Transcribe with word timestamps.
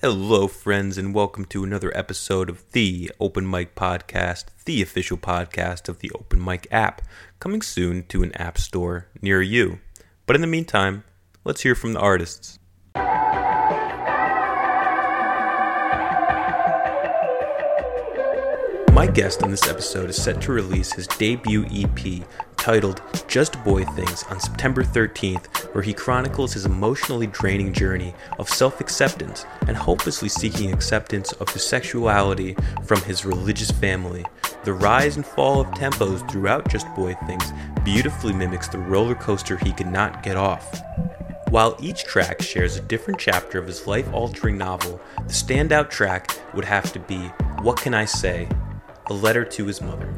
Hello, 0.00 0.46
friends, 0.46 0.96
and 0.96 1.12
welcome 1.12 1.44
to 1.46 1.64
another 1.64 1.90
episode 1.92 2.48
of 2.48 2.62
the 2.70 3.10
Open 3.18 3.50
Mic 3.50 3.74
Podcast, 3.74 4.44
the 4.64 4.80
official 4.80 5.16
podcast 5.16 5.88
of 5.88 5.98
the 5.98 6.12
Open 6.14 6.40
Mic 6.40 6.68
app, 6.70 7.02
coming 7.40 7.60
soon 7.60 8.04
to 8.04 8.22
an 8.22 8.30
app 8.36 8.58
store 8.58 9.08
near 9.20 9.42
you. 9.42 9.80
But 10.24 10.36
in 10.36 10.40
the 10.40 10.46
meantime, 10.46 11.02
let's 11.42 11.62
hear 11.62 11.74
from 11.74 11.94
the 11.94 11.98
artists. 11.98 12.60
My 18.92 19.08
guest 19.12 19.42
on 19.42 19.50
this 19.50 19.66
episode 19.66 20.10
is 20.10 20.22
set 20.22 20.40
to 20.42 20.52
release 20.52 20.92
his 20.92 21.08
debut 21.08 21.66
EP 21.72 22.24
titled 22.68 23.00
Just 23.28 23.64
Boy 23.64 23.82
Things 23.82 24.24
on 24.24 24.38
September 24.38 24.84
13th, 24.84 25.72
where 25.72 25.82
he 25.82 25.94
chronicles 25.94 26.52
his 26.52 26.66
emotionally 26.66 27.26
draining 27.26 27.72
journey 27.72 28.12
of 28.38 28.46
self 28.46 28.82
acceptance 28.82 29.46
and 29.66 29.74
hopelessly 29.74 30.28
seeking 30.28 30.70
acceptance 30.70 31.32
of 31.32 31.48
his 31.48 31.64
sexuality 31.64 32.54
from 32.84 33.00
his 33.00 33.24
religious 33.24 33.70
family. 33.70 34.22
The 34.64 34.74
rise 34.74 35.16
and 35.16 35.24
fall 35.24 35.62
of 35.62 35.68
tempos 35.68 36.30
throughout 36.30 36.68
Just 36.68 36.86
Boy 36.94 37.14
Things 37.26 37.54
beautifully 37.86 38.34
mimics 38.34 38.68
the 38.68 38.76
roller 38.76 39.14
coaster 39.14 39.56
he 39.56 39.72
could 39.72 39.90
not 39.90 40.22
get 40.22 40.36
off. 40.36 40.82
While 41.48 41.74
each 41.80 42.04
track 42.04 42.42
shares 42.42 42.76
a 42.76 42.82
different 42.82 43.18
chapter 43.18 43.58
of 43.58 43.66
his 43.66 43.86
life 43.86 44.12
altering 44.12 44.58
novel, 44.58 45.00
the 45.16 45.32
standout 45.32 45.88
track 45.88 46.38
would 46.52 46.66
have 46.66 46.92
to 46.92 46.98
be 46.98 47.28
What 47.62 47.78
Can 47.78 47.94
I 47.94 48.04
Say? 48.04 48.46
A 49.06 49.14
Letter 49.14 49.46
to 49.46 49.64
His 49.64 49.80
Mother. 49.80 50.14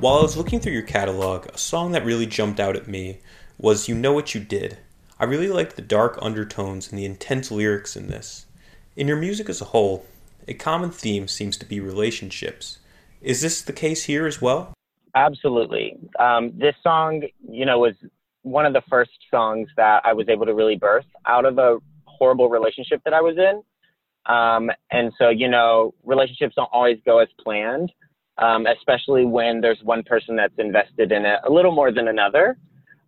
While 0.00 0.18
I 0.18 0.22
was 0.22 0.36
looking 0.36 0.60
through 0.60 0.74
your 0.74 0.82
catalog, 0.82 1.46
a 1.46 1.58
song 1.58 1.90
that 1.90 2.04
really 2.04 2.24
jumped 2.24 2.60
out 2.60 2.76
at 2.76 2.86
me 2.86 3.18
was 3.58 3.88
You 3.88 3.96
Know 3.96 4.12
What 4.12 4.32
You 4.32 4.40
Did. 4.40 4.78
I 5.18 5.24
really 5.24 5.48
liked 5.48 5.74
the 5.74 5.82
dark 5.82 6.16
undertones 6.22 6.88
and 6.88 6.96
the 6.96 7.04
intense 7.04 7.50
lyrics 7.50 7.96
in 7.96 8.06
this. 8.06 8.46
In 8.94 9.08
your 9.08 9.16
music 9.16 9.48
as 9.48 9.60
a 9.60 9.64
whole, 9.64 10.06
a 10.46 10.54
common 10.54 10.92
theme 10.92 11.26
seems 11.26 11.56
to 11.56 11.66
be 11.66 11.80
relationships. 11.80 12.78
Is 13.20 13.42
this 13.42 13.60
the 13.60 13.72
case 13.72 14.04
here 14.04 14.28
as 14.28 14.40
well? 14.40 14.72
Absolutely. 15.16 15.96
Um, 16.16 16.52
this 16.56 16.76
song, 16.80 17.24
you 17.50 17.66
know, 17.66 17.80
was 17.80 17.94
one 18.42 18.66
of 18.66 18.74
the 18.74 18.82
first 18.88 19.10
songs 19.32 19.68
that 19.76 20.02
I 20.04 20.12
was 20.12 20.28
able 20.28 20.46
to 20.46 20.54
really 20.54 20.76
birth 20.76 21.06
out 21.26 21.44
of 21.44 21.58
a 21.58 21.78
horrible 22.04 22.48
relationship 22.48 23.02
that 23.02 23.14
I 23.14 23.20
was 23.20 23.36
in. 23.36 23.64
Um, 24.32 24.70
and 24.92 25.12
so, 25.18 25.28
you 25.28 25.48
know, 25.48 25.92
relationships 26.04 26.54
don't 26.54 26.70
always 26.72 26.98
go 27.04 27.18
as 27.18 27.26
planned, 27.42 27.90
um, 28.38 28.66
especially 28.66 29.24
when 29.24 29.60
there's 29.60 29.80
one 29.82 30.02
person 30.02 30.36
that's 30.36 30.54
invested 30.58 31.12
in 31.12 31.24
it 31.24 31.40
a 31.44 31.50
little 31.50 31.72
more 31.72 31.92
than 31.92 32.08
another. 32.08 32.56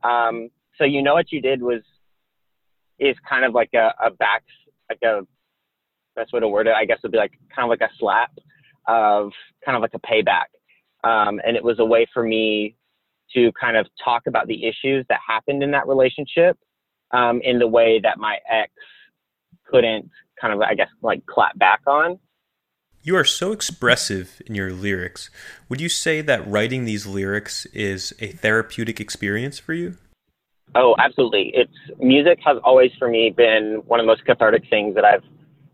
Um, 0.03 0.51
so, 0.77 0.85
you 0.85 1.03
know, 1.03 1.15
what 1.15 1.31
you 1.31 1.41
did 1.41 1.63
was, 1.63 1.83
is 2.99 3.17
kind 3.29 3.45
of 3.45 3.55
like 3.55 3.71
a, 3.75 3.95
a 4.05 4.11
back, 4.11 4.43
like 4.91 5.01
a, 5.03 5.27
that's 6.17 6.33
what 6.33 6.43
a 6.43 6.49
word, 6.49 6.67
it 6.67 6.75
I 6.75 6.85
guess 6.85 6.99
would 7.03 7.13
be 7.13 7.19
like 7.19 7.33
kind 7.55 7.65
of 7.65 7.71
like 7.71 7.81
a 7.81 7.93
slap 7.99 8.33
of 8.87 9.31
kind 9.65 9.77
of 9.77 9.83
like 9.83 9.95
a 9.95 10.01
payback. 10.01 10.51
Um, 11.03 11.41
and 11.47 11.57
it 11.57 11.65
was 11.65 11.79
a 11.79 11.85
way 11.85 12.07
for 12.13 12.23
me 12.23 12.77
to 13.35 13.53
kind 13.59 13.77
of 13.77 13.87
talk 14.05 14.25
about 14.27 14.47
the 14.49 14.67
issues 14.67 15.07
that 15.09 15.21
happened 15.27 15.63
in 15.63 15.71
that 15.71 15.87
relationship 15.87 16.59
um, 17.13 17.41
in 17.43 17.59
the 17.59 17.67
way 17.67 18.01
that 18.03 18.19
my 18.19 18.39
ex 18.51 18.73
couldn't 19.67 20.11
kind 20.41 20.53
of, 20.53 20.61
I 20.61 20.75
guess, 20.75 20.89
like 21.03 21.25
clap 21.27 21.57
back 21.59 21.81
on. 21.87 22.19
You 23.03 23.17
are 23.17 23.25
so 23.25 23.53
expressive 23.53 24.43
in 24.45 24.55
your 24.55 24.73
lyrics. 24.73 25.31
Would 25.71 25.81
you 25.81 25.89
say 25.89 26.21
that 26.21 26.47
writing 26.47 26.85
these 26.85 27.07
lyrics 27.07 27.65
is 27.67 28.13
a 28.21 28.29
therapeutic 28.29 29.01
experience 29.01 29.59
for 29.59 29.73
you? 29.73 29.97
Oh, 30.75 30.95
absolutely. 30.99 31.51
It's 31.55 31.73
music 31.99 32.41
has 32.45 32.59
always 32.63 32.91
for 32.99 33.09
me 33.09 33.33
been 33.35 33.83
one 33.87 34.01
of 34.01 34.05
the 34.05 34.07
most 34.07 34.27
cathartic 34.27 34.65
things 34.69 34.95
that 34.97 35.07
I've 35.07 35.25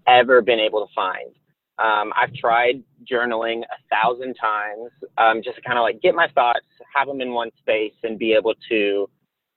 ever 0.07 0.41
been 0.41 0.61
able 0.61 0.87
to 0.87 0.93
find. 0.95 1.35
Um, 1.79 2.13
I've 2.17 2.33
tried 2.33 2.85
journaling 3.11 3.63
a 3.63 3.79
thousand 3.91 4.35
times, 4.35 4.91
um, 5.19 5.43
just 5.43 5.57
to 5.57 5.63
kind 5.63 5.79
of 5.79 5.83
like 5.83 6.01
get 6.01 6.15
my 6.15 6.29
thoughts, 6.33 6.65
have 6.95 7.09
them 7.09 7.21
in 7.21 7.33
one 7.33 7.51
space, 7.59 7.93
and 8.05 8.21
be 8.21 8.35
able 8.35 8.55
to 8.69 9.11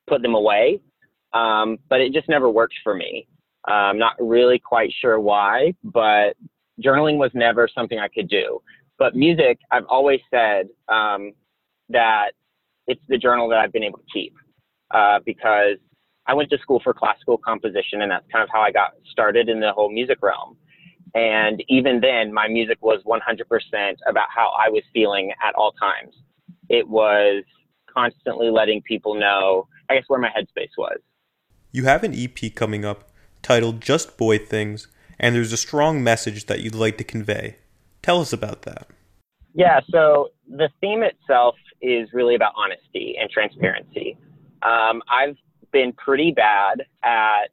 put 0.07 0.23
them 0.23 0.33
away. 0.33 0.81
Um, 1.33 1.77
but 1.87 2.01
it 2.01 2.13
just 2.13 2.27
never 2.29 2.49
worked 2.49 2.75
for 2.83 2.95
me. 2.95 3.27
I'm 3.65 3.99
not 3.99 4.13
really 4.19 4.57
quite 4.57 4.91
sure 4.99 5.19
why, 5.19 5.75
but 5.83 6.35
journaling 6.83 7.17
was 7.17 7.31
never 7.33 7.67
something 7.67 7.99
I 7.99 8.07
could 8.07 8.29
do. 8.29 8.61
But 8.97 9.15
music, 9.15 9.59
I've 9.71 9.85
always 9.85 10.19
said 10.29 10.67
um, 10.89 11.33
that 11.89 12.31
it's 12.87 13.01
the 13.07 13.17
journal 13.17 13.47
that 13.49 13.59
I've 13.59 13.71
been 13.71 13.83
able 13.83 13.99
to 13.99 14.05
keep 14.11 14.33
uh, 14.91 15.19
because 15.25 15.77
I 16.27 16.33
went 16.33 16.49
to 16.51 16.57
school 16.59 16.81
for 16.83 16.93
classical 16.93 17.37
composition, 17.37 18.01
and 18.01 18.11
that's 18.11 18.25
kind 18.31 18.43
of 18.43 18.49
how 18.51 18.61
I 18.61 18.71
got 18.71 18.91
started 19.11 19.49
in 19.49 19.59
the 19.59 19.71
whole 19.71 19.91
music 19.91 20.19
realm. 20.21 20.57
And 21.15 21.63
even 21.69 22.01
then, 22.01 22.33
my 22.33 22.47
music 22.47 22.77
was 22.81 23.01
100% 23.03 23.95
about 24.07 24.27
how 24.33 24.51
I 24.59 24.69
was 24.69 24.83
feeling 24.93 25.31
at 25.43 25.55
all 25.55 25.71
times. 25.71 26.15
It 26.69 26.87
was 26.87 27.43
constantly 27.91 28.51
letting 28.51 28.81
people 28.83 29.15
know, 29.15 29.67
I 29.89 29.95
guess, 29.95 30.03
where 30.07 30.19
my 30.19 30.29
headspace 30.29 30.69
was. 30.77 30.99
You 31.71 31.85
have 31.85 32.03
an 32.03 32.13
EP 32.13 32.53
coming 32.53 32.85
up 32.85 33.09
titled 33.41 33.81
Just 33.81 34.17
Boy 34.17 34.37
Things, 34.37 34.87
and 35.19 35.35
there's 35.35 35.53
a 35.53 35.57
strong 35.57 36.03
message 36.03 36.45
that 36.45 36.61
you'd 36.61 36.75
like 36.75 36.97
to 36.97 37.03
convey. 37.03 37.57
Tell 38.01 38.21
us 38.21 38.31
about 38.31 38.63
that. 38.63 38.87
Yeah, 39.53 39.81
so 39.89 40.29
the 40.47 40.69
theme 40.79 41.03
itself 41.03 41.55
is 41.81 42.09
really 42.13 42.35
about 42.35 42.53
honesty 42.55 43.15
and 43.19 43.29
transparency. 43.29 44.17
Um, 44.61 45.01
I've 45.09 45.35
been 45.71 45.93
pretty 45.93 46.31
bad 46.31 46.83
at 47.03 47.49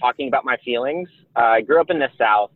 talking 0.00 0.28
about 0.28 0.44
my 0.44 0.56
feelings. 0.64 1.08
Uh, 1.36 1.40
I 1.40 1.60
grew 1.62 1.80
up 1.80 1.90
in 1.90 1.98
the 1.98 2.08
South, 2.18 2.50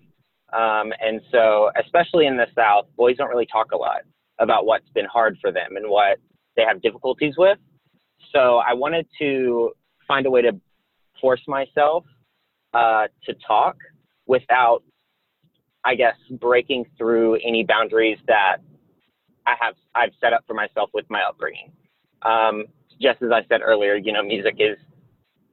um, 0.53 0.92
and 1.00 1.20
so 1.31 1.70
especially 1.82 2.26
in 2.26 2.37
the 2.37 2.47
South, 2.54 2.87
boys 2.97 3.16
don't 3.16 3.28
really 3.28 3.47
talk 3.47 3.72
a 3.72 3.76
lot 3.76 4.03
about 4.38 4.66
what's 4.66 4.88
been 4.91 5.06
hard 5.06 5.37
for 5.41 5.50
them 5.50 5.76
and 5.76 5.88
what 5.88 6.19
they 6.56 6.62
have 6.62 6.81
difficulties 6.82 7.34
with. 7.37 7.58
So 8.32 8.58
I 8.58 8.75
wanted 8.75 9.06
to 9.20 9.72
find 10.06 10.26
a 10.26 10.31
way 10.31 10.42
to 10.42 10.60
force 11.20 11.42
myself 11.47 12.04
uh, 12.75 13.09
to 13.25 13.34
talk 13.47 13.77
without, 14.27 14.83
I 15.84 15.95
guess, 15.95 16.17
breaking 16.31 16.87
through 16.97 17.37
any 17.37 17.65
boundaries 17.65 18.19
that 18.27 18.59
I 19.47 19.55
have 19.61 19.75
I've 19.95 20.12
set 20.21 20.33
up 20.33 20.45
for 20.47 20.55
myself 20.55 20.91
with 20.93 21.06
my 21.09 21.23
upbringing. 21.27 21.73
Um, 22.23 22.65
just 23.01 23.23
as 23.23 23.31
I 23.31 23.45
said 23.49 23.61
earlier, 23.62 23.95
you 23.95 24.12
know, 24.12 24.23
music 24.23 24.56
is 24.59 24.77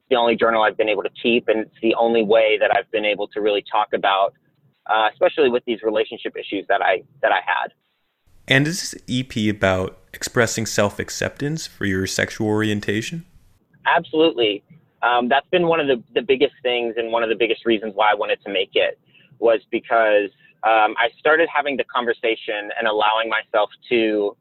the 0.09 0.15
only 0.17 0.35
journal 0.35 0.61
I've 0.61 0.77
been 0.77 0.89
able 0.89 1.03
to 1.03 1.09
keep, 1.21 1.47
and 1.47 1.59
it's 1.59 1.75
the 1.81 1.95
only 1.95 2.23
way 2.23 2.57
that 2.59 2.75
I've 2.75 2.89
been 2.91 3.05
able 3.05 3.27
to 3.29 3.41
really 3.41 3.63
talk 3.71 3.93
about, 3.93 4.33
uh, 4.87 5.09
especially 5.11 5.49
with 5.49 5.63
these 5.65 5.81
relationship 5.83 6.35
issues 6.37 6.65
that 6.67 6.81
I 6.81 7.03
that 7.21 7.31
I 7.31 7.39
had. 7.45 7.73
And 8.47 8.67
is 8.67 8.91
this 8.91 9.01
EP 9.09 9.55
about 9.55 9.97
expressing 10.13 10.65
self 10.65 10.99
acceptance 10.99 11.65
for 11.65 11.85
your 11.85 12.05
sexual 12.05 12.47
orientation? 12.47 13.25
Absolutely 13.87 14.63
um, 15.05 15.29
that's 15.29 15.47
been 15.49 15.67
one 15.67 15.79
of 15.79 15.87
the, 15.87 16.01
the 16.13 16.21
biggest 16.21 16.53
things 16.63 16.95
and 16.97 17.11
one 17.11 17.23
of 17.23 17.29
the 17.29 17.35
biggest 17.35 17.65
reasons 17.65 17.93
why 17.95 18.11
I 18.11 18.15
wanted 18.15 18.39
to 18.45 18.51
make 18.51 18.71
it 18.73 18.99
was 19.39 19.59
because 19.69 20.29
um, 20.63 20.95
I 20.97 21.09
started 21.19 21.47
having 21.53 21.77
the 21.77 21.83
conversation 21.83 22.71
and 22.77 22.87
allowing 22.87 23.29
myself 23.29 23.69
to, 23.89 24.35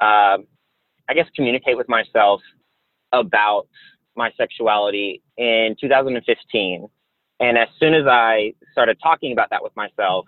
uh, 0.00 0.38
I 1.08 1.14
guess, 1.14 1.26
communicate 1.36 1.76
with 1.76 1.88
myself 1.88 2.40
about 3.12 3.68
my 4.16 4.30
sexuality 4.36 5.22
in 5.36 5.76
2015. 5.80 6.88
And 7.40 7.58
as 7.58 7.68
soon 7.78 7.94
as 7.94 8.06
I 8.08 8.54
started 8.72 8.98
talking 9.02 9.32
about 9.32 9.50
that 9.50 9.62
with 9.62 9.74
myself, 9.76 10.24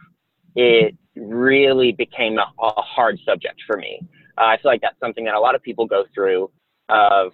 it 0.55 0.97
really 1.17 1.93
became 1.93 2.39
a, 2.39 2.47
a 2.63 2.83
hard 2.83 3.19
subject 3.25 3.61
for 3.67 3.77
me. 3.77 4.01
Uh, 4.39 4.45
I 4.45 4.57
feel 4.59 4.71
like 4.71 4.81
that's 4.81 4.99
something 5.01 5.25
that 5.25 5.35
a 5.35 5.41
lot 5.41 5.55
of 5.55 5.63
people 5.63 5.87
go 5.87 6.05
through 6.15 6.51
of 6.89 7.33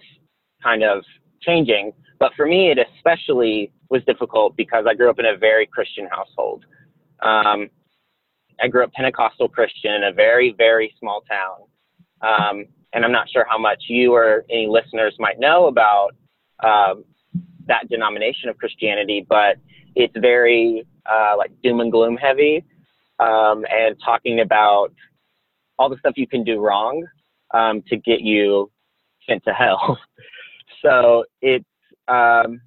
kind 0.63 0.83
of 0.83 1.03
changing. 1.41 1.91
But 2.19 2.33
for 2.35 2.45
me, 2.45 2.71
it 2.71 2.79
especially 2.95 3.71
was 3.89 4.03
difficult 4.05 4.55
because 4.55 4.85
I 4.87 4.93
grew 4.93 5.09
up 5.09 5.19
in 5.19 5.25
a 5.25 5.37
very 5.37 5.65
Christian 5.65 6.07
household. 6.11 6.65
Um, 7.21 7.69
I 8.61 8.67
grew 8.67 8.83
up 8.83 8.93
Pentecostal 8.93 9.49
Christian 9.49 9.93
in 9.93 10.03
a 10.05 10.13
very, 10.13 10.53
very 10.57 10.93
small 10.99 11.21
town. 11.21 11.67
Um, 12.21 12.65
and 12.93 13.03
I'm 13.03 13.11
not 13.11 13.29
sure 13.29 13.45
how 13.49 13.57
much 13.57 13.83
you 13.87 14.13
or 14.13 14.45
any 14.49 14.67
listeners 14.67 15.15
might 15.19 15.39
know 15.39 15.67
about 15.67 16.11
um, 16.63 17.03
that 17.67 17.89
denomination 17.89 18.49
of 18.49 18.57
Christianity, 18.57 19.25
but 19.27 19.57
it's 19.95 20.13
very 20.17 20.85
uh, 21.05 21.33
like 21.37 21.51
doom 21.63 21.79
and 21.79 21.91
gloom 21.91 22.17
heavy 22.17 22.63
um, 23.19 23.65
and 23.69 23.95
talking 24.03 24.41
about 24.41 24.93
all 25.77 25.89
the 25.89 25.97
stuff 25.97 26.13
you 26.15 26.27
can 26.27 26.43
do 26.43 26.59
wrong 26.59 27.05
um, 27.53 27.81
to 27.87 27.97
get 27.97 28.21
you 28.21 28.71
sent 29.27 29.43
to 29.45 29.53
hell. 29.53 29.97
so 30.81 31.25
it's 31.41 31.65
um, 32.07 32.61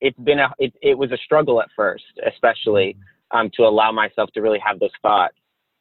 it's 0.00 0.18
been 0.18 0.38
a 0.38 0.52
it, 0.58 0.72
it 0.82 0.96
was 0.96 1.12
a 1.12 1.16
struggle 1.18 1.60
at 1.60 1.68
first, 1.76 2.04
especially 2.26 2.96
um, 3.30 3.50
to 3.54 3.62
allow 3.62 3.92
myself 3.92 4.30
to 4.34 4.40
really 4.40 4.58
have 4.58 4.78
those 4.80 4.90
thoughts. 5.02 5.34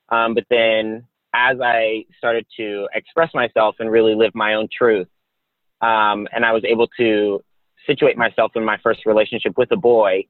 Um, 0.09 0.33
but 0.33 0.45
then 0.49 1.05
as 1.33 1.57
I 1.63 2.05
started 2.17 2.45
to 2.57 2.87
express 2.93 3.33
myself 3.33 3.75
and 3.79 3.91
really 3.91 4.15
live 4.15 4.31
my 4.33 4.55
own 4.55 4.67
truth, 4.75 5.07
um, 5.81 6.27
and 6.33 6.43
I 6.43 6.51
was 6.51 6.63
able 6.65 6.87
to 6.97 7.41
situate 7.87 8.17
myself 8.17 8.51
in 8.55 8.65
my 8.65 8.77
first 8.83 9.05
relationship 9.05 9.57
with 9.57 9.71
a 9.71 9.77
boy, 9.77 10.25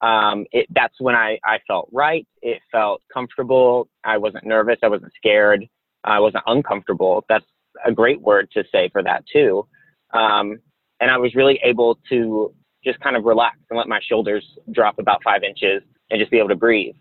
um, 0.00 0.46
it, 0.52 0.66
that's 0.74 0.94
when 1.00 1.14
I, 1.14 1.38
I 1.44 1.58
felt 1.66 1.88
right. 1.92 2.26
It 2.42 2.60
felt 2.70 3.02
comfortable. 3.12 3.88
I 4.04 4.18
wasn't 4.18 4.46
nervous. 4.46 4.78
I 4.82 4.88
wasn't 4.88 5.12
scared. 5.16 5.66
I 6.04 6.20
wasn't 6.20 6.44
uncomfortable. 6.46 7.24
That's 7.28 7.44
a 7.84 7.92
great 7.92 8.20
word 8.20 8.48
to 8.52 8.64
say 8.72 8.88
for 8.90 9.02
that 9.02 9.24
too. 9.30 9.66
Um, 10.14 10.58
and 11.00 11.10
I 11.10 11.16
was 11.16 11.34
really 11.34 11.60
able 11.62 11.98
to 12.08 12.54
just 12.84 13.00
kind 13.00 13.16
of 13.16 13.24
relax 13.24 13.56
and 13.70 13.78
let 13.78 13.88
my 13.88 14.00
shoulders 14.08 14.44
drop 14.72 14.98
about 14.98 15.22
five 15.22 15.42
inches 15.42 15.82
and 16.10 16.20
just 16.20 16.30
be 16.30 16.38
able 16.38 16.48
to 16.48 16.56
breathe. 16.56 16.94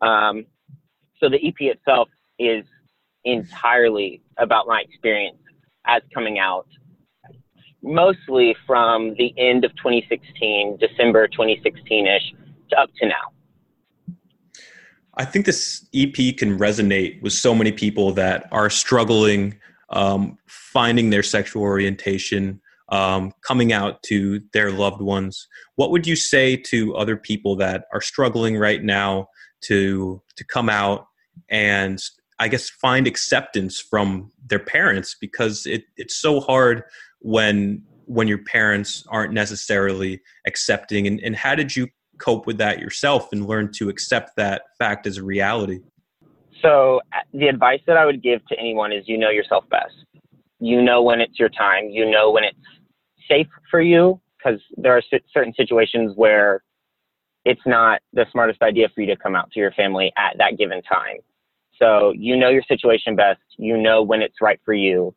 Um, 0.00 0.46
so 1.20 1.28
the 1.28 1.36
EP 1.46 1.54
itself 1.60 2.08
is 2.38 2.64
entirely 3.24 4.22
about 4.38 4.66
my 4.66 4.80
experience 4.80 5.38
as 5.86 6.02
coming 6.14 6.38
out, 6.38 6.66
mostly 7.82 8.56
from 8.66 9.14
the 9.18 9.34
end 9.36 9.64
of 9.64 9.72
2016, 9.76 10.78
December 10.78 11.28
2016 11.28 12.06
ish, 12.06 12.32
to 12.70 12.80
up 12.80 12.90
to 13.00 13.08
now. 13.08 14.14
I 15.14 15.24
think 15.24 15.46
this 15.46 15.86
EP 15.94 16.14
can 16.36 16.58
resonate 16.58 17.20
with 17.22 17.32
so 17.32 17.54
many 17.54 17.72
people 17.72 18.12
that 18.12 18.48
are 18.52 18.70
struggling 18.70 19.58
um, 19.90 20.38
finding 20.46 21.10
their 21.10 21.22
sexual 21.22 21.62
orientation, 21.62 22.60
um, 22.90 23.32
coming 23.42 23.72
out 23.72 24.02
to 24.04 24.40
their 24.52 24.70
loved 24.70 25.00
ones. 25.00 25.46
What 25.76 25.90
would 25.90 26.06
you 26.06 26.16
say 26.16 26.56
to 26.56 26.94
other 26.96 27.16
people 27.16 27.56
that 27.56 27.84
are 27.92 28.00
struggling 28.00 28.56
right 28.56 28.82
now 28.82 29.28
to 29.62 30.22
to 30.36 30.44
come 30.44 30.68
out 30.68 31.06
and 31.48 32.02
I 32.38 32.48
guess 32.48 32.70
find 32.70 33.06
acceptance 33.06 33.80
from 33.80 34.30
their 34.46 34.58
parents? 34.58 35.16
Because 35.20 35.66
it, 35.66 35.84
it's 35.96 36.16
so 36.16 36.40
hard 36.40 36.84
when 37.20 37.82
when 38.06 38.26
your 38.26 38.38
parents 38.38 39.04
aren't 39.08 39.34
necessarily 39.34 40.20
accepting. 40.46 41.06
And, 41.06 41.20
and 41.20 41.36
how 41.36 41.54
did 41.54 41.76
you 41.76 41.88
cope 42.18 42.46
with 42.46 42.56
that 42.58 42.80
yourself 42.80 43.32
and 43.32 43.46
learn 43.46 43.70
to 43.72 43.90
accept 43.90 44.34
that 44.36 44.62
fact 44.78 45.06
as 45.06 45.18
a 45.18 45.22
reality? 45.22 45.80
So 46.62 47.00
the 47.32 47.46
advice 47.46 47.80
that 47.86 47.96
i 47.96 48.04
would 48.04 48.22
give 48.22 48.44
to 48.46 48.58
anyone 48.58 48.92
is 48.92 49.04
you 49.06 49.18
know 49.18 49.30
yourself 49.30 49.64
best. 49.70 49.94
You 50.58 50.82
know 50.82 51.02
when 51.02 51.20
it's 51.20 51.38
your 51.38 51.50
time. 51.50 51.90
You 51.90 52.10
know 52.10 52.30
when 52.30 52.44
it's 52.44 52.58
safe 53.28 53.48
for 53.70 53.80
you 53.80 54.20
because 54.36 54.60
there 54.76 54.96
are 54.96 55.02
certain 55.32 55.54
situations 55.54 56.12
where 56.16 56.62
it's 57.44 57.60
not 57.66 58.00
the 58.12 58.26
smartest 58.30 58.62
idea 58.62 58.88
for 58.94 59.00
you 59.00 59.06
to 59.06 59.16
come 59.16 59.34
out 59.34 59.50
to 59.52 59.60
your 59.60 59.72
family 59.72 60.12
at 60.16 60.36
that 60.38 60.58
given 60.58 60.82
time 60.82 61.18
so 61.78 62.12
you 62.16 62.36
know 62.36 62.48
your 62.48 62.62
situation 62.62 63.16
best. 63.16 63.40
You 63.56 63.76
know 63.76 64.02
when 64.02 64.22
it's 64.22 64.40
right 64.40 64.60
for 64.64 64.74
you. 64.74 65.14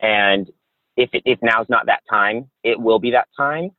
And 0.00 0.50
if, 0.96 1.10
it, 1.12 1.22
if 1.24 1.38
now's 1.42 1.66
not 1.68 1.86
that 1.86 2.02
time, 2.08 2.50
it 2.64 2.78
will 2.78 2.98
be 2.98 3.10
that 3.12 3.28
time. 3.36 3.70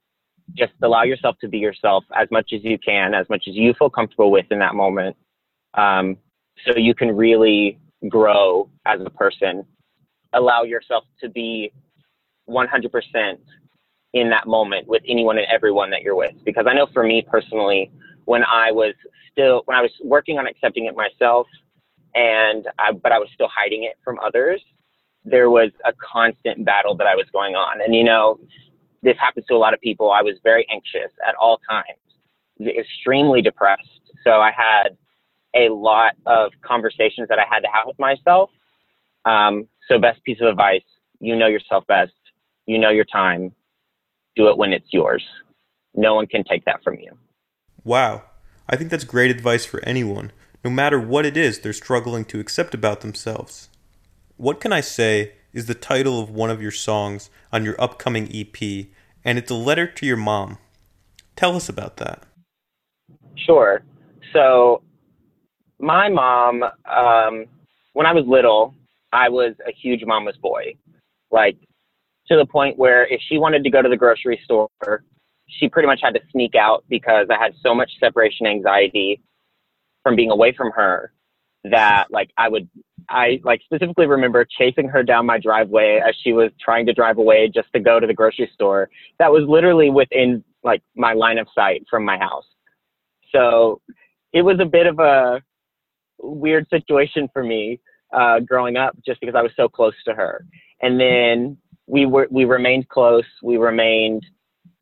Just 0.53 0.73
allow 0.81 1.03
yourself 1.03 1.35
to 1.41 1.47
be 1.47 1.57
yourself 1.57 2.03
as 2.15 2.27
much 2.31 2.51
as 2.53 2.61
you 2.63 2.77
can, 2.77 3.13
as 3.13 3.27
much 3.29 3.45
as 3.47 3.55
you 3.55 3.73
feel 3.77 3.89
comfortable 3.89 4.31
with 4.31 4.45
in 4.51 4.59
that 4.59 4.75
moment. 4.75 5.15
Um, 5.73 6.17
so 6.65 6.77
you 6.77 6.93
can 6.93 7.15
really 7.15 7.79
grow 8.09 8.69
as 8.85 8.99
a 9.05 9.09
person. 9.09 9.65
Allow 10.33 10.63
yourself 10.63 11.05
to 11.21 11.29
be 11.29 11.71
100% 12.49 12.89
in 14.13 14.29
that 14.29 14.47
moment 14.47 14.87
with 14.87 15.01
anyone 15.07 15.37
and 15.37 15.47
everyone 15.47 15.89
that 15.91 16.01
you're 16.01 16.15
with. 16.15 16.33
Because 16.43 16.65
I 16.67 16.73
know 16.73 16.87
for 16.93 17.03
me 17.03 17.25
personally, 17.29 17.91
when 18.25 18.43
I 18.43 18.71
was 18.71 18.93
still, 19.31 19.63
when 19.65 19.77
I 19.77 19.81
was 19.81 19.91
working 20.03 20.37
on 20.37 20.47
accepting 20.47 20.85
it 20.85 20.95
myself, 20.95 21.47
and 22.13 22.67
I, 22.77 22.91
but 22.91 23.11
I 23.11 23.19
was 23.19 23.29
still 23.33 23.49
hiding 23.53 23.83
it 23.83 23.97
from 24.03 24.19
others. 24.19 24.61
There 25.23 25.49
was 25.49 25.71
a 25.85 25.93
constant 26.13 26.65
battle 26.65 26.95
that 26.97 27.07
I 27.07 27.15
was 27.15 27.25
going 27.31 27.55
on, 27.55 27.81
and 27.81 27.95
you 27.95 28.03
know, 28.03 28.39
this 29.03 29.15
happens 29.19 29.45
to 29.47 29.55
a 29.55 29.57
lot 29.57 29.73
of 29.73 29.79
people. 29.81 30.11
I 30.11 30.21
was 30.21 30.35
very 30.43 30.65
anxious 30.71 31.11
at 31.27 31.35
all 31.35 31.59
times, 31.69 32.67
extremely 32.77 33.41
depressed. 33.41 33.87
So 34.23 34.31
I 34.31 34.51
had 34.51 34.97
a 35.55 35.69
lot 35.69 36.13
of 36.25 36.51
conversations 36.61 37.27
that 37.29 37.39
I 37.39 37.45
had 37.49 37.61
to 37.61 37.67
have 37.67 37.85
with 37.85 37.99
myself. 37.99 38.49
Um, 39.25 39.67
so, 39.87 39.99
best 39.99 40.23
piece 40.23 40.39
of 40.41 40.47
advice: 40.47 40.83
you 41.19 41.35
know 41.35 41.47
yourself 41.47 41.85
best. 41.87 42.13
You 42.65 42.77
know 42.77 42.89
your 42.89 43.05
time. 43.05 43.53
Do 44.35 44.47
it 44.49 44.57
when 44.57 44.73
it's 44.73 44.87
yours. 44.91 45.23
No 45.93 46.15
one 46.15 46.27
can 46.27 46.43
take 46.43 46.65
that 46.65 46.83
from 46.83 46.95
you. 46.95 47.17
Wow. 47.83 48.23
I 48.69 48.75
think 48.75 48.89
that's 48.89 49.03
great 49.03 49.31
advice 49.31 49.65
for 49.65 49.83
anyone 49.83 50.31
no 50.63 50.69
matter 50.69 50.99
what 50.99 51.25
it 51.25 51.35
is 51.35 51.59
they're 51.59 51.73
struggling 51.73 52.25
to 52.25 52.39
accept 52.39 52.73
about 52.73 53.01
themselves. 53.01 53.69
What 54.37 54.59
Can 54.59 54.71
I 54.71 54.81
Say 54.81 55.33
is 55.53 55.65
the 55.65 55.73
title 55.73 56.21
of 56.21 56.29
one 56.29 56.49
of 56.49 56.61
your 56.61 56.71
songs 56.71 57.29
on 57.51 57.65
your 57.65 57.79
upcoming 57.81 58.29
EP, 58.33 58.87
and 59.25 59.37
it's 59.37 59.51
a 59.51 59.55
letter 59.55 59.87
to 59.87 60.05
your 60.05 60.17
mom. 60.17 60.57
Tell 61.35 61.55
us 61.55 61.67
about 61.67 61.97
that. 61.97 62.23
Sure. 63.35 63.81
So, 64.33 64.81
my 65.79 66.09
mom, 66.09 66.63
um, 66.63 67.45
when 67.93 68.05
I 68.05 68.13
was 68.13 68.25
little, 68.27 68.73
I 69.11 69.29
was 69.29 69.55
a 69.67 69.71
huge 69.71 70.03
mama's 70.05 70.37
boy. 70.37 70.75
Like, 71.31 71.57
to 72.31 72.37
the 72.37 72.45
point 72.45 72.77
where 72.77 73.05
if 73.07 73.19
she 73.27 73.37
wanted 73.37 73.63
to 73.63 73.69
go 73.69 73.81
to 73.81 73.89
the 73.89 73.97
grocery 73.97 74.39
store, 74.45 74.69
she 75.47 75.67
pretty 75.67 75.87
much 75.87 75.99
had 76.01 76.13
to 76.13 76.21
sneak 76.31 76.55
out 76.55 76.85
because 76.89 77.27
I 77.29 77.37
had 77.37 77.53
so 77.61 77.75
much 77.75 77.91
separation 77.99 78.47
anxiety 78.47 79.21
from 80.01 80.15
being 80.15 80.31
away 80.31 80.53
from 80.55 80.71
her 80.71 81.11
that 81.65 82.07
like 82.09 82.31
I 82.37 82.47
would 82.47 82.69
I 83.09 83.39
like 83.43 83.61
specifically 83.63 84.07
remember 84.07 84.47
chasing 84.57 84.87
her 84.87 85.03
down 85.03 85.25
my 85.25 85.37
driveway 85.37 86.01
as 86.07 86.15
she 86.23 86.31
was 86.31 86.51
trying 86.59 86.85
to 86.85 86.93
drive 86.93 87.17
away 87.17 87.51
just 87.53 87.67
to 87.73 87.79
go 87.79 87.99
to 87.99 88.07
the 88.07 88.13
grocery 88.13 88.49
store. 88.53 88.89
That 89.19 89.31
was 89.31 89.43
literally 89.47 89.89
within 89.89 90.43
like 90.63 90.81
my 90.95 91.13
line 91.13 91.37
of 91.37 91.47
sight 91.53 91.83
from 91.89 92.05
my 92.05 92.17
house. 92.17 92.45
So 93.33 93.81
it 94.31 94.41
was 94.41 94.59
a 94.61 94.65
bit 94.65 94.87
of 94.87 94.99
a 94.99 95.41
weird 96.19 96.67
situation 96.69 97.29
for 97.33 97.43
me 97.43 97.79
uh, 98.13 98.39
growing 98.39 98.77
up 98.77 98.95
just 99.05 99.19
because 99.19 99.35
I 99.35 99.41
was 99.41 99.51
so 99.57 99.67
close 99.67 99.95
to 100.05 100.13
her. 100.13 100.45
And 100.81 100.99
then 100.99 101.57
we 101.87 102.05
were 102.05 102.27
we 102.31 102.45
remained 102.45 102.87
close. 102.89 103.25
We 103.43 103.57
remained 103.57 104.25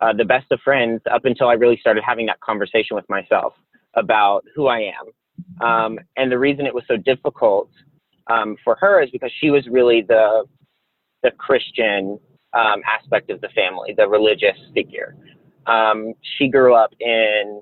uh, 0.02 0.14
the 0.14 0.26
best 0.26 0.46
of 0.52 0.60
friends 0.62 1.02
up 1.12 1.26
until 1.26 1.48
I 1.48 1.54
really 1.54 1.78
started 1.78 2.04
having 2.06 2.26
that 2.28 2.40
conversation 2.40 2.96
with 2.96 3.06
myself 3.10 3.54
about 3.96 4.44
who 4.56 4.68
I 4.68 4.80
am. 4.80 5.66
Um, 5.68 6.00
and 6.18 6.32
the 6.32 6.40
reason 6.40 6.66
it 6.66 6.74
was 6.74 6.84
so 6.88 6.98
difficult 6.98 7.70
um, 8.30 8.56
for 8.64 8.78
her 8.80 9.02
is 9.02 9.10
because 9.12 9.32
she 9.40 9.50
was 9.50 9.68
really 9.68 10.02
the 10.02 10.46
the 11.24 11.32
Christian 11.32 12.20
um, 12.54 12.82
aspect 12.88 13.30
of 13.30 13.42
the 13.42 13.50
family, 13.50 13.94
the 13.96 14.08
religious 14.08 14.58
figure. 14.74 15.16
Um, 15.68 16.14
she 16.38 16.48
grew 16.48 16.76
up 16.76 16.92
in 17.00 17.62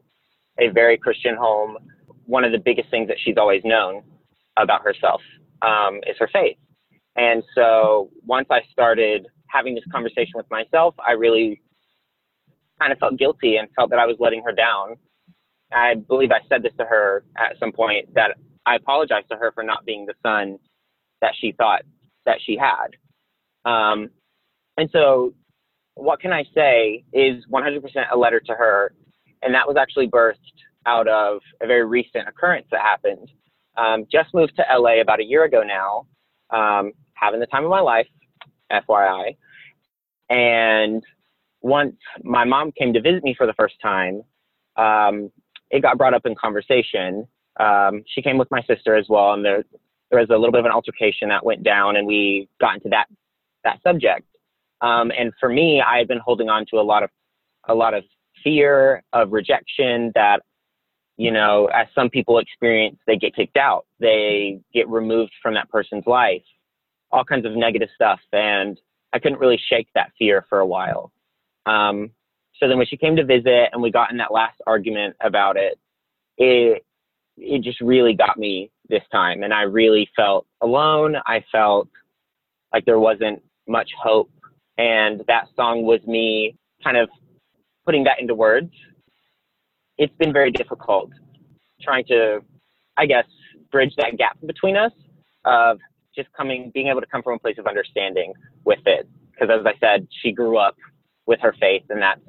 a 0.60 0.70
very 0.70 0.98
Christian 0.98 1.36
home. 1.36 1.78
One 2.26 2.44
of 2.44 2.52
the 2.52 2.60
biggest 2.60 2.90
things 2.90 3.08
that 3.08 3.18
she's 3.24 3.36
always 3.38 3.62
known 3.64 4.04
about 4.58 4.82
herself 4.84 5.22
um, 5.62 6.00
is 6.08 6.16
her 6.20 6.30
faith. 6.32 6.58
And 7.16 7.44
so 7.56 8.12
once 8.26 8.48
I 8.52 8.62
started 8.72 9.28
having 9.48 9.76
this 9.76 9.84
conversation 9.92 10.34
with 10.36 10.50
myself, 10.50 10.96
I 11.06 11.12
really 11.12 11.62
kind 12.80 12.92
of 12.92 13.00
felt 13.00 13.18
guilty 13.18 13.58
and 13.58 13.68
felt 13.76 13.90
that 13.90 14.00
I 14.00 14.06
was 14.06 14.18
letting 14.20 14.44
her 14.44 14.52
down 14.52 14.98
I 15.72 15.96
believe 15.96 16.32
I 16.32 16.40
said 16.48 16.64
this 16.64 16.74
to 16.78 16.86
her 16.86 17.24
at 17.38 17.58
some 17.60 17.72
point 17.72 18.14
that 18.14 18.38
I 18.66 18.76
apologized 18.76 19.30
to 19.32 19.38
her 19.38 19.52
for 19.54 19.64
not 19.64 19.86
being 19.86 20.06
the 20.06 20.14
son 20.24 20.60
that 21.22 21.34
she 21.40 21.52
thought 21.52 21.82
that 22.26 22.38
she 22.46 22.58
had. 22.58 22.96
Um, 23.70 24.10
and 24.78 24.90
so, 24.92 25.34
what 25.96 26.20
can 26.22 26.32
I 26.32 26.44
say 26.54 27.04
is 27.12 27.44
100% 27.52 27.82
a 28.12 28.18
letter 28.18 28.40
to 28.40 28.54
her. 28.54 28.94
And 29.42 29.54
that 29.54 29.68
was 29.68 29.78
actually 29.80 30.08
birthed 30.08 30.36
out 30.86 31.08
of 31.08 31.40
a 31.62 31.68
very 31.68 31.86
recent 31.86 32.28
occurrence 32.28 32.68
that 32.72 32.82
happened. 32.82 33.30
Um, 33.78 34.06
just 34.12 34.34
moved 34.34 34.56
to 34.58 34.64
LA 34.72 35.02
about 35.02 35.20
a 35.20 35.24
year 35.24 35.44
ago 35.44 35.64
now, 35.64 36.08
um, 36.56 36.92
having 37.14 37.40
the 37.40 37.46
time 37.48 37.64
of 37.64 37.70
my 37.70 37.80
life, 37.80 38.08
FYI. 38.72 39.36
And 40.30 41.04
once 41.62 41.96
my 42.24 42.44
mom 42.44 42.72
came 42.72 42.94
to 42.94 43.02
visit 43.02 43.24
me 43.24 43.36
for 43.38 43.48
the 43.48 43.54
first 43.54 43.76
time, 43.82 44.22
um, 44.76 45.32
it 45.70 45.82
got 45.82 45.98
brought 45.98 46.14
up 46.14 46.26
in 46.26 46.36
conversation. 46.36 47.28
Um, 47.60 48.04
she 48.08 48.22
came 48.22 48.38
with 48.38 48.50
my 48.52 48.62
sister 48.64 48.96
as 48.96 49.06
well, 49.10 49.34
and 49.34 49.44
there 49.44 49.64
there 50.10 50.20
was 50.20 50.30
a 50.30 50.38
little 50.38 50.52
bit 50.52 50.60
of 50.60 50.66
an 50.66 50.72
altercation 50.72 51.30
that 51.30 51.44
went 51.44 51.64
down, 51.64 51.98
and 51.98 52.08
we 52.08 52.48
got 52.62 52.76
into 52.76 52.90
that 52.90 53.08
that 53.64 53.82
subject. 53.84 54.26
Um, 54.82 55.12
and 55.18 55.34
for 55.40 55.50
me, 55.50 55.82
I 55.82 55.98
had 55.98 56.08
been 56.08 56.20
holding 56.24 56.50
on 56.50 56.66
to 56.70 56.78
a 56.78 56.84
lot 56.84 57.04
of 57.04 57.10
a 57.68 57.74
lot 57.74 57.94
of 57.94 58.04
fear 58.44 59.04
of 59.14 59.32
rejection 59.32 60.12
that 60.16 60.42
you 61.18 61.32
know, 61.32 61.66
as 61.74 61.88
some 61.96 62.12
people 62.12 62.38
experience, 62.38 63.00
they 63.08 63.18
get 63.18 63.36
kicked 63.36 63.58
out, 63.58 63.86
they 64.00 64.60
get 64.72 64.88
removed 64.88 65.32
from 65.42 65.56
that 65.56 65.68
person's 65.70 66.06
life, 66.06 66.44
all 67.12 67.24
kinds 67.24 67.46
of 67.46 67.54
negative 67.54 67.90
stuff, 67.96 68.20
and 68.32 68.80
I 69.14 69.20
couldn't 69.20 69.40
really 69.40 69.60
shake 69.70 69.88
that 69.96 70.12
fear 70.18 70.46
for 70.50 70.60
a 70.60 70.66
while. 70.66 71.12
Um, 71.66 72.12
so 72.60 72.68
then 72.68 72.78
when 72.78 72.88
she 72.88 72.98
came 72.98 73.16
to 73.16 73.26
visit 73.26 73.70
and 73.72 73.82
we 73.82 73.92
got 73.92 74.12
in 74.12 74.18
that 74.18 74.34
last 74.34 74.60
argument 74.66 75.16
about 75.22 75.58
it, 75.58 75.78
it 76.38 76.84
it 77.40 77.62
just 77.62 77.80
really 77.82 78.14
got 78.14 78.38
me 78.38 78.72
this 78.90 79.04
time 79.12 79.44
and 79.44 79.54
I 79.54 79.62
really 79.62 80.10
felt 80.16 80.48
alone. 80.62 81.18
I 81.28 81.44
felt 81.52 81.88
like 82.74 82.84
there 82.86 83.00
wasn't 83.00 83.44
much 83.68 83.92
hope 84.02 84.32
and 84.80 85.22
that 85.28 85.46
song 85.56 85.84
was 85.84 86.00
me 86.08 86.56
kind 86.84 86.98
of 86.98 87.10
putting 87.86 88.04
that 88.06 88.20
into 88.20 88.34
words 88.34 88.72
it's 89.98 90.14
been 90.18 90.32
very 90.34 90.52
difficult 90.52 91.12
trying 91.82 92.06
to, 92.06 92.40
I 92.98 93.06
guess, 93.06 93.26
bridge 93.72 93.94
that 93.98 94.18
gap 94.18 94.38
between 94.46 94.76
us 94.78 94.92
of 95.46 95.80
just 96.18 96.34
coming, 96.34 96.72
being 96.74 96.88
able 96.88 97.00
to 97.00 97.08
come 97.08 97.24
from 97.24 97.36
a 97.36 97.40
place 97.40 97.58
of 97.58 97.68
understanding 97.68 98.34
with 98.66 98.80
it. 98.86 99.08
Because 99.32 99.56
as 99.60 99.66
I 99.66 99.74
said, 99.80 100.08
she 100.22 100.32
grew 100.32 100.58
up 100.58 100.76
with 101.28 101.40
her 101.42 101.54
faith, 101.60 101.84
and 101.90 102.02
that's 102.02 102.22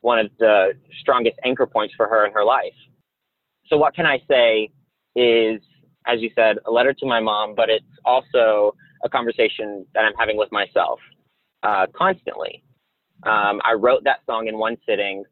one 0.00 0.18
of 0.18 0.30
the 0.38 0.72
strongest 1.00 1.36
anchor 1.44 1.66
points 1.66 1.94
for 1.96 2.08
her 2.08 2.26
in 2.26 2.32
her 2.32 2.44
life. 2.44 2.74
So, 3.66 3.76
what 3.76 3.94
can 3.94 4.06
I 4.06 4.18
say 4.28 4.70
is, 5.14 5.60
as 6.06 6.20
you 6.20 6.30
said, 6.34 6.56
a 6.66 6.70
letter 6.70 6.94
to 6.94 7.06
my 7.06 7.20
mom, 7.20 7.54
but 7.54 7.68
it's 7.68 7.84
also 8.04 8.74
a 9.04 9.08
conversation 9.08 9.86
that 9.94 10.04
I'm 10.04 10.14
having 10.18 10.36
with 10.36 10.50
myself 10.50 10.98
uh, 11.62 11.86
constantly. 11.94 12.62
Um, 13.24 13.60
I 13.64 13.72
wrote 13.72 14.04
that 14.04 14.20
song 14.26 14.46
in 14.46 14.58
one 14.58 14.76
sitting. 14.88 15.24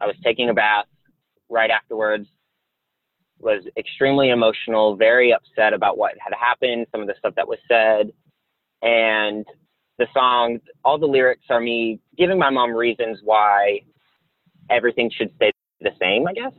I 0.00 0.06
was 0.06 0.16
taking 0.24 0.48
a 0.48 0.54
bath 0.54 0.86
right 1.48 1.70
afterwards, 1.70 2.26
was 3.44 3.62
extremely 3.76 4.30
emotional, 4.30 4.96
very 4.96 5.32
upset 5.32 5.72
about 5.72 5.98
what 5.98 6.14
had 6.18 6.32
happened, 6.34 6.86
some 6.90 7.02
of 7.02 7.06
the 7.06 7.14
stuff 7.18 7.34
that 7.36 7.46
was 7.46 7.58
said. 7.68 8.10
And 8.82 9.44
the 9.98 10.06
song, 10.12 10.58
all 10.84 10.98
the 10.98 11.06
lyrics 11.06 11.44
are 11.50 11.60
me 11.60 12.00
giving 12.16 12.38
my 12.38 12.50
mom 12.50 12.72
reasons 12.72 13.20
why 13.22 13.80
everything 14.70 15.10
should 15.16 15.30
stay 15.36 15.52
the 15.80 15.90
same, 16.00 16.26
I 16.26 16.32
guess. 16.32 16.52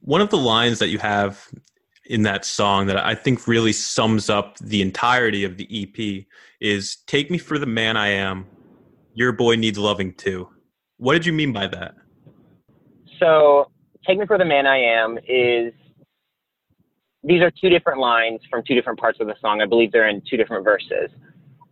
One 0.00 0.20
of 0.20 0.30
the 0.30 0.38
lines 0.38 0.78
that 0.80 0.88
you 0.88 0.98
have 0.98 1.48
in 2.04 2.22
that 2.22 2.44
song 2.44 2.86
that 2.86 2.98
I 2.98 3.14
think 3.14 3.48
really 3.48 3.72
sums 3.72 4.30
up 4.30 4.58
the 4.58 4.82
entirety 4.82 5.44
of 5.44 5.56
the 5.56 5.68
EP 5.82 6.26
is 6.60 6.96
Take 7.06 7.30
Me 7.30 7.38
for 7.38 7.58
the 7.58 7.66
Man 7.66 7.96
I 7.96 8.08
Am. 8.08 8.46
Your 9.14 9.32
boy 9.32 9.56
needs 9.56 9.78
loving 9.78 10.14
too. 10.14 10.48
What 10.98 11.14
did 11.14 11.26
you 11.26 11.32
mean 11.32 11.52
by 11.52 11.66
that? 11.68 11.94
So, 13.18 13.70
Take 14.06 14.18
Me 14.18 14.26
for 14.26 14.38
the 14.38 14.44
Man 14.44 14.66
I 14.66 14.78
Am 14.78 15.18
is 15.26 15.72
these 17.24 17.42
are 17.42 17.50
two 17.50 17.68
different 17.68 17.98
lines 17.98 18.40
from 18.48 18.62
two 18.64 18.74
different 18.74 19.00
parts 19.00 19.18
of 19.20 19.26
the 19.26 19.34
song. 19.40 19.60
I 19.60 19.66
believe 19.66 19.90
they're 19.90 20.08
in 20.08 20.22
two 20.30 20.36
different 20.36 20.64
verses. 20.64 21.10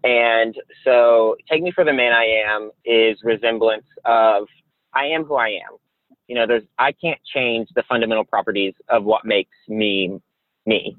And 0.02 0.54
so, 0.84 1.36
Take 1.50 1.62
Me 1.62 1.70
for 1.70 1.84
the 1.84 1.92
Man 1.92 2.12
I 2.12 2.24
Am 2.24 2.70
is 2.84 3.18
resemblance 3.22 3.86
of 4.04 4.48
I 4.94 5.04
am 5.06 5.24
who 5.24 5.36
I 5.36 5.48
am. 5.48 5.78
You 6.26 6.34
know, 6.34 6.46
there's 6.46 6.64
I 6.78 6.92
can't 6.92 7.20
change 7.32 7.68
the 7.76 7.84
fundamental 7.88 8.24
properties 8.24 8.74
of 8.88 9.04
what 9.04 9.24
makes 9.24 9.56
me 9.68 10.20
me. 10.66 10.96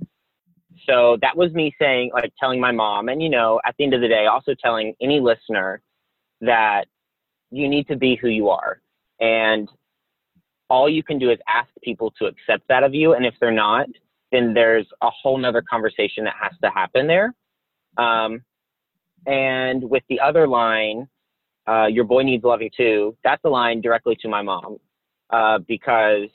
So 0.87 1.17
that 1.21 1.35
was 1.35 1.51
me 1.53 1.73
saying, 1.79 2.11
like, 2.13 2.33
telling 2.39 2.59
my 2.59 2.71
mom, 2.71 3.09
and 3.09 3.21
you 3.21 3.29
know, 3.29 3.59
at 3.65 3.75
the 3.77 3.83
end 3.83 3.93
of 3.93 4.01
the 4.01 4.07
day, 4.07 4.25
also 4.25 4.53
telling 4.61 4.93
any 5.01 5.19
listener 5.19 5.81
that 6.41 6.85
you 7.49 7.67
need 7.67 7.87
to 7.87 7.95
be 7.95 8.15
who 8.15 8.27
you 8.27 8.49
are, 8.49 8.81
and 9.19 9.69
all 10.69 10.89
you 10.89 11.03
can 11.03 11.19
do 11.19 11.29
is 11.31 11.37
ask 11.47 11.69
people 11.83 12.11
to 12.19 12.25
accept 12.25 12.67
that 12.69 12.83
of 12.83 12.93
you, 12.93 13.13
and 13.13 13.25
if 13.25 13.33
they're 13.39 13.51
not, 13.51 13.87
then 14.31 14.53
there's 14.53 14.87
a 15.01 15.09
whole 15.09 15.37
nother 15.37 15.61
conversation 15.61 16.23
that 16.25 16.33
has 16.41 16.51
to 16.63 16.69
happen 16.69 17.07
there. 17.07 17.33
Um, 17.97 18.43
and 19.25 19.89
with 19.89 20.03
the 20.09 20.19
other 20.19 20.47
line, 20.47 21.07
uh, 21.67 21.87
your 21.87 22.03
boy 22.03 22.23
needs 22.23 22.43
loving 22.43 22.69
too. 22.75 23.15
That's 23.23 23.41
a 23.45 23.49
line 23.49 23.81
directly 23.81 24.15
to 24.21 24.27
my 24.27 24.41
mom 24.41 24.77
uh, 25.31 25.59
because 25.67 26.29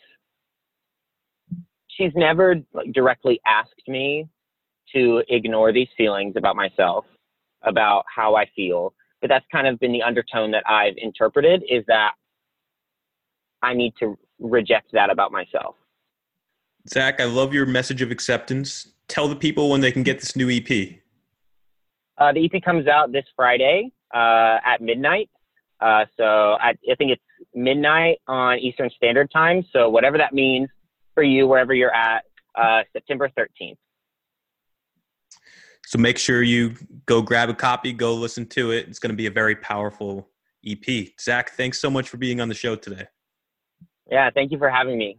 she's 1.88 2.12
never 2.14 2.56
directly 2.92 3.40
asked 3.46 3.82
me 3.86 4.26
to 4.94 5.22
ignore 5.28 5.72
these 5.72 5.88
feelings 5.96 6.34
about 6.36 6.56
myself, 6.56 7.04
about 7.62 8.04
how 8.14 8.34
I 8.34 8.46
feel. 8.56 8.92
But 9.20 9.28
that's 9.28 9.44
kind 9.52 9.66
of 9.66 9.78
been 9.78 9.92
the 9.92 10.02
undertone 10.02 10.50
that 10.52 10.64
I've 10.66 10.94
interpreted 10.96 11.62
is 11.68 11.84
that 11.86 12.12
I 13.62 13.74
need 13.74 13.94
to 14.00 14.18
reject 14.38 14.92
that 14.92 15.10
about 15.10 15.32
myself. 15.32 15.76
Zach, 16.88 17.20
I 17.20 17.24
love 17.24 17.52
your 17.52 17.66
message 17.66 18.02
of 18.02 18.10
acceptance. 18.10 18.88
Tell 19.08 19.28
the 19.28 19.36
people 19.36 19.68
when 19.68 19.80
they 19.80 19.92
can 19.92 20.02
get 20.02 20.20
this 20.20 20.34
new 20.34 20.50
EP. 20.50 21.00
Uh, 22.16 22.32
the 22.32 22.48
EP 22.52 22.62
comes 22.62 22.86
out 22.86 23.12
this 23.12 23.24
Friday 23.36 23.92
uh, 24.14 24.58
at 24.64 24.80
midnight. 24.80 25.28
Uh, 25.80 26.04
so 26.16 26.56
I, 26.60 26.74
I 26.90 26.94
think 26.96 27.12
it's 27.12 27.22
midnight 27.54 28.18
on 28.26 28.58
Eastern 28.58 28.90
Standard 28.96 29.30
Time. 29.30 29.64
So 29.72 29.88
whatever 29.88 30.18
that 30.18 30.32
means 30.32 30.68
for 31.14 31.22
you, 31.22 31.46
wherever 31.46 31.74
you're 31.74 31.94
at, 31.94 32.24
uh, 32.54 32.82
September 32.92 33.30
13th. 33.38 33.76
So 35.86 35.98
make 35.98 36.18
sure 36.18 36.42
you 36.42 36.74
go 37.06 37.20
grab 37.20 37.48
a 37.48 37.54
copy, 37.54 37.92
go 37.92 38.14
listen 38.14 38.46
to 38.50 38.70
it. 38.70 38.86
It's 38.88 38.98
going 38.98 39.10
to 39.10 39.16
be 39.16 39.26
a 39.26 39.30
very 39.30 39.56
powerful 39.56 40.28
EP. 40.64 41.08
Zach, 41.18 41.50
thanks 41.52 41.80
so 41.80 41.90
much 41.90 42.08
for 42.08 42.16
being 42.16 42.40
on 42.40 42.48
the 42.48 42.54
show 42.54 42.76
today. 42.76 43.06
Yeah, 44.10 44.28
thank 44.30 44.52
you 44.52 44.58
for 44.58 44.68
having 44.68 44.98
me. 44.98 45.16